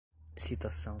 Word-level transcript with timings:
citação 0.35 0.89